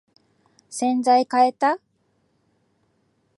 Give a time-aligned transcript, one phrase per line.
[0.67, 1.77] 洗剤かえた？